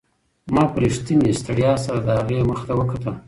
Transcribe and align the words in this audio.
ما 0.53 0.63
په 0.71 0.77
رښتینې 0.83 1.31
ستړیا 1.41 1.71
سره 1.85 1.99
د 2.01 2.07
هغې 2.17 2.39
مخ 2.49 2.59
ته 2.67 2.73
وکتل. 2.79 3.13